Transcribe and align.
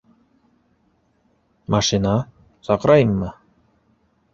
Машина... 1.75 2.17
саҡырайыммы? 2.71 3.33